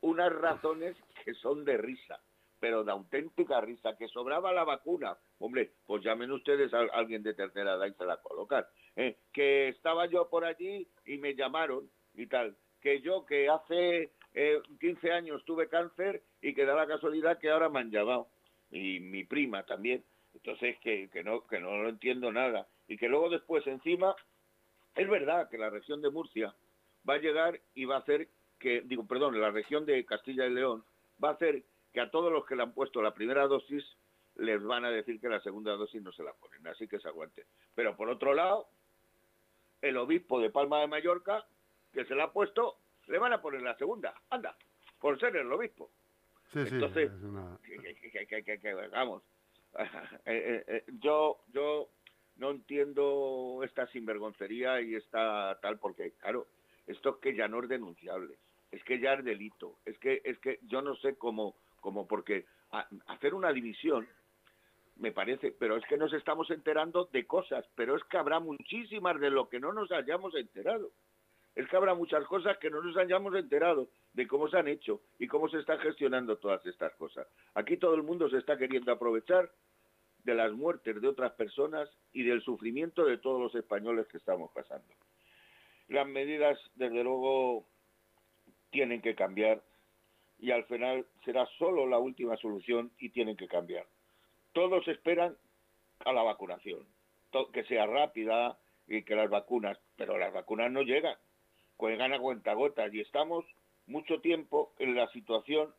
unas 0.00 0.32
razones 0.32 0.96
que 1.24 1.34
son 1.34 1.64
de 1.64 1.76
risa, 1.76 2.20
pero 2.60 2.84
de 2.84 2.92
auténtica 2.92 3.60
risa, 3.60 3.96
que 3.96 4.08
sobraba 4.08 4.52
la 4.52 4.64
vacuna. 4.64 5.16
Hombre, 5.38 5.72
pues 5.86 6.02
llamen 6.02 6.30
ustedes 6.30 6.72
a 6.74 6.80
alguien 6.92 7.22
de 7.22 7.34
tercera 7.34 7.74
edad 7.74 7.86
y 7.86 7.94
se 7.94 8.04
la 8.04 8.18
colocan. 8.18 8.64
¿eh? 8.96 9.16
Que 9.32 9.68
estaba 9.68 10.06
yo 10.06 10.28
por 10.28 10.44
allí 10.44 10.86
y 11.04 11.18
me 11.18 11.34
llamaron 11.34 11.90
y 12.14 12.26
tal. 12.26 12.56
Que 12.80 13.00
yo, 13.00 13.24
que 13.26 13.48
hace 13.48 14.12
eh, 14.34 14.60
15 14.80 15.12
años 15.12 15.44
tuve 15.44 15.68
cáncer 15.68 16.22
y 16.40 16.54
que 16.54 16.64
da 16.64 16.74
la 16.74 16.86
casualidad 16.86 17.38
que 17.38 17.50
ahora 17.50 17.68
me 17.68 17.80
han 17.80 17.90
llamado. 17.90 18.28
Y 18.70 19.00
mi 19.00 19.24
prima 19.24 19.64
también. 19.64 20.04
Entonces, 20.34 20.78
que, 20.80 21.08
que, 21.08 21.24
no, 21.24 21.46
que 21.46 21.58
no 21.58 21.82
lo 21.82 21.88
entiendo 21.88 22.30
nada. 22.30 22.68
Y 22.88 22.96
que 22.96 23.08
luego 23.08 23.30
después 23.30 23.66
encima, 23.66 24.14
es 24.94 25.08
verdad 25.08 25.48
que 25.48 25.58
la 25.58 25.70
región 25.70 26.02
de 26.02 26.10
Murcia 26.10 26.54
va 27.08 27.14
a 27.14 27.18
llegar 27.18 27.60
y 27.74 27.84
va 27.84 27.96
a 27.96 28.00
hacer 28.00 28.28
que, 28.58 28.82
digo, 28.82 29.06
perdón, 29.06 29.40
la 29.40 29.50
región 29.50 29.86
de 29.86 30.04
Castilla 30.04 30.46
y 30.46 30.50
León 30.50 30.84
va 31.22 31.30
a 31.30 31.32
hacer 31.32 31.62
que 31.92 32.00
a 32.00 32.10
todos 32.10 32.32
los 32.32 32.44
que 32.46 32.56
le 32.56 32.62
han 32.62 32.72
puesto 32.72 33.02
la 33.02 33.14
primera 33.14 33.46
dosis 33.46 33.84
les 34.36 34.62
van 34.62 34.84
a 34.84 34.90
decir 34.90 35.20
que 35.20 35.28
la 35.28 35.40
segunda 35.40 35.72
dosis 35.72 36.02
no 36.02 36.12
se 36.12 36.22
la 36.22 36.32
ponen, 36.34 36.66
así 36.66 36.86
que 36.86 37.00
se 37.00 37.08
aguante. 37.08 37.46
Pero 37.74 37.96
por 37.96 38.08
otro 38.08 38.34
lado, 38.34 38.68
el 39.80 39.96
obispo 39.96 40.40
de 40.40 40.50
Palma 40.50 40.80
de 40.80 40.88
Mallorca, 40.88 41.46
que 41.92 42.04
se 42.04 42.14
la 42.14 42.24
ha 42.24 42.32
puesto, 42.32 42.76
le 43.06 43.18
van 43.18 43.32
a 43.32 43.40
poner 43.40 43.62
la 43.62 43.76
segunda, 43.76 44.14
anda, 44.30 44.56
por 45.00 45.18
ser 45.18 45.36
el 45.36 45.50
obispo. 45.50 45.90
Sí, 46.52 46.60
Entonces, 46.60 47.10
sí, 47.10 47.26
vamos, 48.92 49.22
eh, 50.26 50.64
eh, 50.66 50.84
yo, 51.00 51.38
yo 51.48 51.88
no 52.36 52.50
entiendo 52.50 53.60
esta 53.64 53.86
sinvergoncería 53.88 54.80
y 54.80 54.94
esta 54.94 55.58
tal, 55.60 55.78
porque, 55.78 56.12
claro, 56.12 56.46
esto 56.86 57.20
que 57.20 57.34
ya 57.34 57.48
no 57.48 57.62
es 57.62 57.68
denunciable, 57.68 58.38
es 58.70 58.82
que 58.84 58.98
ya 59.00 59.14
es 59.14 59.24
delito, 59.24 59.78
es 59.84 59.98
que, 59.98 60.20
es 60.24 60.38
que 60.38 60.60
yo 60.62 60.82
no 60.82 60.96
sé 60.96 61.16
cómo, 61.16 61.56
cómo 61.80 62.06
porque 62.06 62.46
hacer 63.06 63.34
una 63.34 63.52
división 63.52 64.06
me 64.96 65.12
parece, 65.12 65.52
pero 65.52 65.76
es 65.76 65.84
que 65.86 65.96
nos 65.96 66.12
estamos 66.12 66.50
enterando 66.50 67.08
de 67.12 67.26
cosas, 67.26 67.64
pero 67.74 67.96
es 67.96 68.04
que 68.04 68.16
habrá 68.16 68.40
muchísimas 68.40 69.20
de 69.20 69.30
lo 69.30 69.48
que 69.48 69.60
no 69.60 69.72
nos 69.72 69.92
hayamos 69.92 70.34
enterado. 70.34 70.90
Es 71.54 71.66
que 71.68 71.76
habrá 71.76 71.94
muchas 71.94 72.24
cosas 72.26 72.58
que 72.58 72.70
no 72.70 72.82
nos 72.82 72.96
hayamos 72.96 73.34
enterado 73.34 73.88
de 74.12 74.26
cómo 74.26 74.48
se 74.48 74.58
han 74.58 74.68
hecho 74.68 75.00
y 75.18 75.26
cómo 75.26 75.48
se 75.48 75.58
están 75.58 75.78
gestionando 75.78 76.36
todas 76.36 76.64
estas 76.66 76.94
cosas. 76.96 77.26
Aquí 77.54 77.78
todo 77.78 77.94
el 77.94 78.02
mundo 78.02 78.28
se 78.28 78.38
está 78.38 78.58
queriendo 78.58 78.92
aprovechar 78.92 79.50
de 80.24 80.34
las 80.34 80.52
muertes 80.52 81.00
de 81.00 81.08
otras 81.08 81.32
personas 81.32 81.88
y 82.12 82.24
del 82.24 82.42
sufrimiento 82.42 83.04
de 83.04 83.18
todos 83.18 83.40
los 83.40 83.54
españoles 83.54 84.06
que 84.08 84.18
estamos 84.18 84.50
pasando. 84.52 84.86
Las 85.88 86.06
medidas, 86.06 86.58
desde 86.74 87.02
luego, 87.04 87.66
tienen 88.70 89.00
que 89.00 89.14
cambiar 89.14 89.62
y 90.38 90.50
al 90.50 90.64
final 90.64 91.06
será 91.24 91.46
solo 91.58 91.86
la 91.86 91.98
última 91.98 92.36
solución 92.36 92.92
y 92.98 93.10
tienen 93.10 93.36
que 93.36 93.48
cambiar. 93.48 93.86
Todos 94.52 94.86
esperan 94.88 95.36
a 96.04 96.12
la 96.12 96.22
vacunación, 96.22 96.86
que 97.52 97.64
sea 97.64 97.86
rápida 97.86 98.58
y 98.86 99.02
que 99.02 99.14
las 99.14 99.30
vacunas, 99.30 99.78
pero 99.96 100.18
las 100.18 100.32
vacunas 100.32 100.70
no 100.70 100.82
llegan, 100.82 101.16
juegan 101.76 102.12
a 102.12 102.18
cuentagotas 102.18 102.92
y 102.92 103.00
estamos 103.00 103.44
mucho 103.86 104.20
tiempo 104.20 104.72
en 104.78 104.94
la 104.94 105.08
situación 105.08 105.74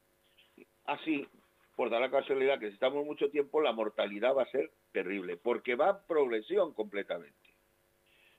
así, 0.86 1.28
por 1.76 1.90
dar 1.90 2.02
la 2.02 2.10
casualidad 2.10 2.60
que 2.60 2.70
si 2.70 2.74
estamos 2.74 3.06
mucho 3.06 3.30
tiempo, 3.30 3.62
la 3.62 3.72
mortalidad 3.72 4.36
va 4.36 4.44
a 4.44 4.52
ser 4.52 4.72
terrible, 4.92 5.38
porque 5.38 5.76
va 5.76 5.90
en 5.90 6.08
progresión 6.08 6.74
completamente. 6.74 7.36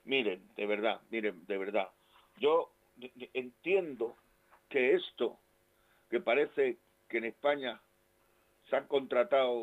Miren, 0.09 0.41
de 0.57 0.65
verdad, 0.65 1.03
miren, 1.11 1.47
de 1.47 1.59
verdad. 1.59 1.91
Yo 2.41 2.71
entiendo 3.35 4.17
que 4.71 4.95
esto 4.95 5.39
que 6.09 6.19
parece 6.19 6.79
que 7.11 7.19
en 7.19 7.27
España 7.27 7.79
se 8.71 8.77
han 8.77 8.87
contratado, 8.87 9.55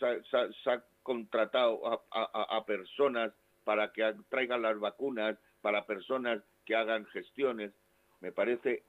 se, 0.00 0.70
ha 0.70 0.82
contratado 1.04 2.02
a, 2.10 2.66
personas 2.66 3.32
para 3.62 3.92
que 3.92 4.12
traigan 4.28 4.62
las 4.62 4.80
vacunas, 4.80 5.38
para 5.60 5.86
personas 5.86 6.42
que 6.64 6.74
hagan 6.74 7.06
gestiones. 7.06 7.72
Me 8.20 8.32
parece 8.32 8.82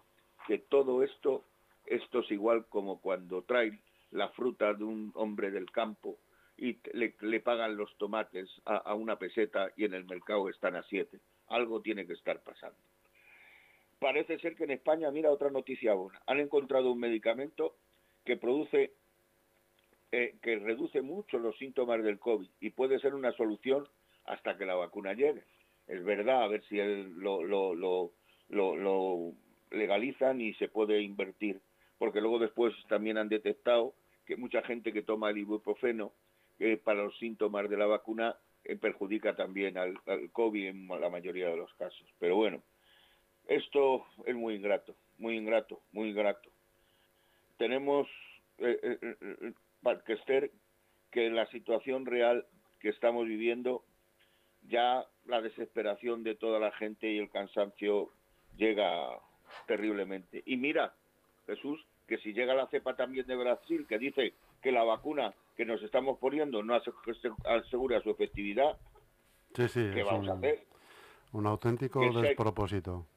que 0.48 0.58
todo 0.58 1.04
esto, 1.04 1.44
esto 1.86 2.22
es 2.22 2.32
igual 2.32 2.66
como 2.70 3.00
cuando 3.00 3.44
traen 3.44 3.80
la 4.10 4.30
fruta 4.30 4.74
de 4.74 4.86
un 4.86 5.12
hombre 5.14 5.52
del 5.52 5.70
campo 5.70 6.18
y 6.64 6.80
le, 6.94 7.40
pagan 7.42 7.76
los 7.76 7.94
tomates 7.98 8.50
a, 8.64 8.96
una 8.96 9.20
peseta 9.20 9.74
y 9.76 9.84
en 9.84 9.94
el 9.94 10.06
mercado 10.06 10.48
están 10.48 10.78
a 10.78 10.84
siete. 10.84 11.20
Algo 11.48 11.82
tiene 11.82 12.08
que 12.08 12.14
estar 12.14 12.42
pasando. 12.42 12.78
Parece 14.00 14.40
ser 14.40 14.56
que 14.56 14.64
en 14.64 14.72
España, 14.72 15.12
mira 15.12 15.30
otra 15.30 15.50
noticia 15.50 15.94
buena, 15.94 16.22
han 16.26 16.40
encontrado 16.40 16.90
un 16.94 17.02
medicamento 17.02 17.76
que 18.24 18.38
produce, 18.38 18.94
eh, 20.14 20.36
que 20.42 20.58
reduce 20.58 21.02
mucho 21.02 21.38
los 21.38 21.58
síntomas 21.58 22.02
del 22.02 22.18
COVID 22.18 22.48
y 22.62 22.70
puede 22.70 22.98
ser 23.00 23.14
una 23.14 23.34
solución 23.34 23.86
hasta 24.24 24.58
que 24.58 24.66
la 24.66 24.76
vacuna 24.76 25.12
llegue. 25.12 25.44
Es 25.88 26.02
verdad, 26.06 26.44
a 26.44 26.48
ver 26.48 26.64
si 26.70 26.78
lo, 26.78 27.44
lo, 27.44 27.76
lo, 27.76 28.14
lo 28.48 29.34
legalizan 29.70 30.40
y 30.40 30.54
se 30.54 30.70
puede 30.70 31.02
invertir, 31.02 31.60
porque 31.98 32.22
luego 32.22 32.40
después 32.40 32.74
también 32.88 33.18
han 33.18 33.28
detectado 33.28 33.96
que 34.26 34.38
mucha 34.38 34.62
gente 34.62 34.94
que 34.94 35.02
toma 35.02 35.30
el 35.30 35.40
ibuprofeno 35.40 36.14
que 36.58 36.78
para 36.78 37.04
los 37.04 37.18
síntomas 37.18 37.70
de 37.70 37.78
la 37.78 37.86
vacuna 37.86 38.38
eh, 38.64 38.78
perjudica 38.78 39.36
también 39.36 39.78
al, 39.78 40.00
COVID 40.32 40.68
en 40.68 40.88
la 40.88 41.10
mayoría 41.10 41.50
de 41.50 41.58
los 41.58 41.74
casos. 41.74 42.08
Pero 42.20 42.36
bueno, 42.36 42.64
esto 43.48 44.06
es 44.26 44.36
muy 44.36 44.56
ingrato, 44.56 44.96
muy 45.18 45.36
ingrato, 45.38 45.82
muy 45.92 46.10
ingrato. 46.10 46.50
Tenemos, 47.58 48.08
eh, 48.60 48.80
eh, 48.82 49.16
eh 49.22 50.52
que 51.12 51.30
la 51.30 51.46
situación 51.48 52.06
real 52.06 52.46
que 52.80 52.90
estamos 52.90 53.28
viviendo, 53.28 53.84
ya 54.64 55.06
la 55.26 55.42
desesperación 55.42 56.24
de 56.24 56.36
toda 56.36 56.60
la 56.60 56.72
gente 56.72 57.12
y 57.12 57.18
el 57.18 57.30
cansancio 57.30 58.12
llega 58.58 59.20
terriblemente. 59.68 60.42
Y 60.46 60.58
mira, 60.58 60.96
Jesús, 61.46 61.86
que 62.08 62.18
si 62.20 62.34
llega 62.34 62.54
la 62.54 62.68
cepa 62.68 62.96
también 62.96 63.28
de 63.28 63.36
Brasil, 63.36 63.86
que 63.88 64.00
dice 64.00 64.34
que 64.62 64.72
la 64.72 64.84
vacuna 64.84 65.34
que 65.56 65.66
nos 65.66 65.82
estamos 65.84 66.18
poniendo 66.20 66.64
no 66.64 66.76
asegura 66.76 68.02
su 68.02 68.10
efectividad, 68.10 68.78
¿qué 69.54 70.04
vamos 70.04 70.30
a 70.30 70.34
hacer? 70.34 70.66
Un 71.32 71.48
auténtico 71.48 72.22
despropósito. 72.22 73.08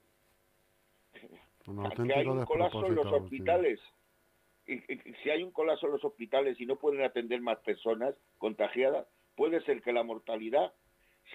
Un 1.67 1.81
auténtico 1.81 2.19
hay 2.19 2.27
un 2.27 2.45
colapso 2.45 2.87
en 2.87 2.95
los 2.95 3.07
hospitales. 3.07 3.81
Y, 4.67 4.79
si 5.23 5.31
hay 5.31 5.43
un 5.43 5.53
colapso 5.53 5.87
en 5.87 5.93
los 5.93 6.05
hospitales 6.05 6.61
y 6.61 6.67
no 6.67 6.77
pueden 6.77 7.03
atender 7.03 7.41
más 7.41 7.59
personas 7.59 8.15
contagiadas, 8.39 9.07
puede 9.37 9.61
ser 9.63 9.83
que 9.83 9.93
la 9.93 10.03
mortalidad 10.03 10.73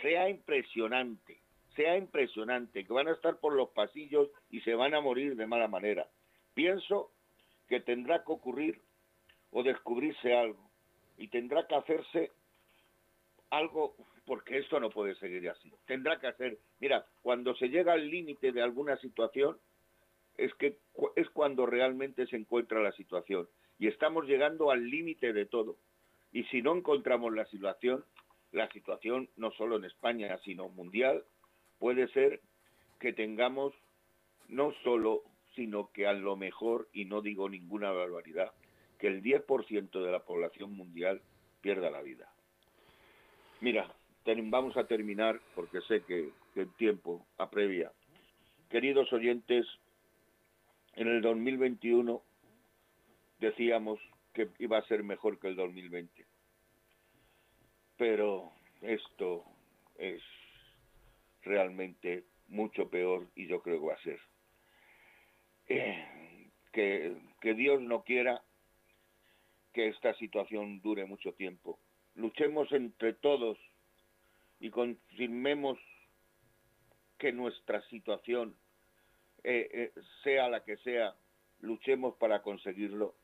sea 0.02 0.30
impresionante, 0.30 1.42
sea 1.76 1.98
impresionante, 1.98 2.86
que 2.86 2.94
van 2.94 3.08
a 3.08 3.14
estar 3.14 3.40
por 3.40 3.54
los 3.54 3.70
pasillos 3.70 4.30
y 4.50 4.62
se 4.62 4.76
van 4.76 4.94
a 4.94 5.02
morir 5.02 5.36
de 5.36 5.48
mala 5.48 5.68
manera. 5.68 6.08
Pienso 6.54 7.12
que 7.68 7.80
tendrá 7.80 8.24
que 8.24 8.32
ocurrir 8.32 8.82
o 9.52 9.64
descubrirse 9.64 10.36
algo 10.36 10.71
y 11.22 11.28
tendrá 11.28 11.68
que 11.68 11.76
hacerse 11.76 12.32
algo 13.52 13.96
porque 14.26 14.58
esto 14.58 14.80
no 14.80 14.90
puede 14.90 15.14
seguir 15.16 15.48
así. 15.52 15.72
Tendrá 15.86 16.20
que 16.20 16.26
hacer, 16.26 16.58
mira, 16.80 17.06
cuando 17.22 17.54
se 17.56 17.70
llega 17.70 17.94
al 17.94 18.10
límite 18.10 18.52
de 18.52 18.62
alguna 18.64 18.98
situación 18.98 19.60
es 20.36 20.52
que 20.56 20.80
es 21.16 21.30
cuando 21.30 21.68
realmente 21.68 22.26
se 22.26 22.38
encuentra 22.38 22.82
la 22.82 22.92
situación 22.94 23.48
y 23.78 23.88
estamos 23.88 24.26
llegando 24.26 24.72
al 24.72 24.90
límite 24.90 25.32
de 25.32 25.46
todo. 25.46 25.78
Y 26.32 26.44
si 26.46 26.64
no 26.64 26.76
encontramos 26.76 27.34
la 27.36 27.46
situación, 27.46 28.04
la 28.52 28.68
situación 28.72 29.30
no 29.36 29.52
solo 29.52 29.76
en 29.76 29.86
España, 29.86 30.40
sino 30.44 30.70
mundial, 30.70 31.24
puede 31.78 32.08
ser 32.14 32.42
que 33.00 33.14
tengamos 33.14 33.76
no 34.48 34.74
solo 34.84 35.22
sino 35.56 35.92
que 35.92 36.08
a 36.08 36.14
lo 36.14 36.36
mejor, 36.36 36.88
y 36.94 37.06
no 37.06 37.22
digo 37.22 37.48
ninguna 37.48 37.92
barbaridad, 37.92 38.54
que 39.02 39.08
el 39.08 39.24
10% 39.24 39.92
de 39.92 40.12
la 40.12 40.24
población 40.24 40.74
mundial 40.74 41.22
pierda 41.60 41.90
la 41.90 42.04
vida. 42.04 42.32
Mira, 43.60 43.92
vamos 44.44 44.78
a 44.78 44.86
terminar 44.86 45.42
porque 45.56 45.82
sé 45.82 46.04
que, 46.04 46.30
el 46.54 46.70
tiempo 46.76 47.26
aprevia. 47.38 47.92
Queridos 48.70 49.12
oyentes, 49.14 49.66
en 50.96 51.08
el 51.08 51.22
2021 51.22 52.22
decíamos 53.40 54.00
que 54.34 54.50
iba 54.60 54.78
a 54.78 54.88
ser 54.88 55.04
mejor 55.04 55.40
que 55.40 55.48
el 55.48 55.56
2020. 55.56 56.26
Pero 57.98 58.52
esto 58.82 59.46
es 59.98 60.22
realmente 61.44 62.26
mucho 62.50 62.90
peor 62.90 63.28
y 63.34 63.48
yo 63.48 63.62
creo 63.62 63.80
que 63.80 63.88
va 63.88 63.94
a 63.94 64.04
ser. 64.04 64.20
Eh, 65.70 66.50
que, 66.74 67.16
que 67.40 67.54
Dios 67.54 67.82
no 67.82 68.04
quiera 68.04 68.44
que 69.74 69.88
esta 69.88 70.14
situación 70.16 70.82
dure 70.82 71.06
mucho 71.06 71.34
tiempo. 71.34 71.80
Luchemos 72.16 72.72
entre 72.72 73.14
todos 73.14 73.58
y 74.60 74.70
confirmemos 74.70 75.80
que 77.18 77.32
nuestra 77.32 77.82
situación, 77.90 78.56
eh, 79.44 79.70
eh, 79.74 80.02
sea 80.24 80.50
la 80.50 80.64
que 80.64 80.78
sea, 80.78 81.16
luchemos 81.62 82.16
para 82.18 82.42
conseguirlo, 82.42 83.16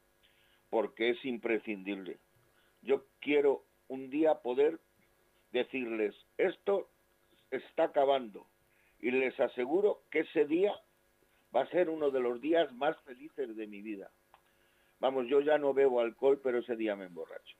porque 0.70 1.10
es 1.10 1.26
imprescindible. 1.26 2.20
Yo 2.82 3.06
quiero 3.20 3.64
un 3.88 4.10
día 4.10 4.36
poder 4.36 4.80
decirles, 5.52 6.16
esto 6.38 6.90
está 7.52 7.86
acabando, 7.86 8.48
y 9.00 9.12
les 9.12 9.40
aseguro 9.40 10.04
que 10.12 10.20
ese 10.20 10.46
día 10.46 10.74
va 11.56 11.62
a 11.62 11.70
ser 11.70 11.90
uno 11.90 12.12
de 12.12 12.20
los 12.20 12.42
días 12.42 12.72
más 12.74 13.00
felices 13.02 13.56
de 13.56 13.68
mi 13.68 13.82
vida. 13.82 14.12
Vamos, 15.00 15.28
yo 15.28 15.42
ya 15.42 15.58
no 15.58 15.74
bebo 15.74 16.02
alcohol, 16.02 16.40
pero 16.44 16.60
ese 16.60 16.76
día 16.76 16.96
me 16.96 17.06
emborracho, 17.06 17.56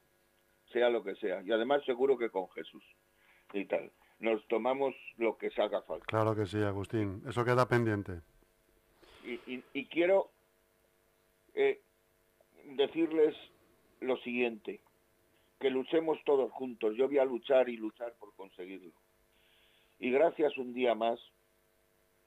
sea 0.72 0.90
lo 0.90 1.04
que 1.04 1.16
sea. 1.16 1.42
Y 1.44 1.52
además 1.52 1.84
seguro 1.86 2.18
que 2.18 2.30
con 2.30 2.50
Jesús 2.50 2.84
y 3.54 3.66
tal. 3.66 3.92
Nos 4.20 4.46
tomamos 4.48 4.96
lo 5.18 5.38
que 5.38 5.52
salga 5.52 5.84
falta. 5.84 6.06
Claro 6.08 6.36
que 6.36 6.48
sí, 6.48 6.62
Agustín. 6.62 7.22
Eso 7.28 7.46
queda 7.46 7.68
pendiente. 7.68 8.22
Y, 9.24 9.86
quiero 9.88 10.32
eh, 11.54 11.82
decirles 12.76 13.36
lo 14.00 14.18
siguiente, 14.18 14.80
que 15.60 15.70
luchemos 15.70 16.18
todos 16.26 16.52
juntos. 16.54 16.96
Yo 16.96 17.08
voy 17.08 17.18
a 17.18 17.26
luchar 17.26 17.68
y 17.68 17.78
luchar 17.78 18.14
por 18.20 18.34
conseguirlo. 18.36 18.94
Y 20.00 20.12
gracias 20.12 20.58
un 20.58 20.74
día 20.74 20.96
más, 20.96 21.20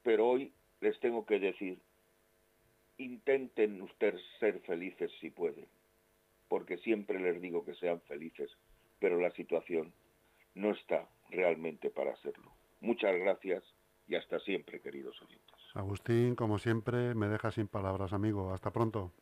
pero 0.02 0.28
hoy 0.28 0.52
les 0.80 0.98
tengo 1.00 1.24
que 1.24 1.38
decir, 1.38 1.80
intenten 3.00 3.80
ustedes 3.82 4.20
ser 4.38 4.60
felices 4.60 5.10
si 5.20 5.30
pueden, 5.30 5.66
porque 6.48 6.78
siempre 6.78 7.18
les 7.18 7.40
digo 7.40 7.64
que 7.64 7.74
sean 7.74 8.00
felices, 8.02 8.50
pero 8.98 9.18
la 9.18 9.30
situación 9.32 9.92
no 10.54 10.72
está 10.72 11.08
realmente 11.30 11.90
para 11.90 12.12
hacerlo. 12.12 12.52
Muchas 12.80 13.16
gracias 13.18 13.62
y 14.06 14.16
hasta 14.16 14.38
siempre, 14.40 14.80
queridos 14.80 15.20
oyentes. 15.22 15.56
Agustín, 15.74 16.34
como 16.34 16.58
siempre, 16.58 17.14
me 17.14 17.28
deja 17.28 17.50
sin 17.50 17.68
palabras, 17.68 18.12
amigo. 18.12 18.52
Hasta 18.52 18.72
pronto. 18.72 19.12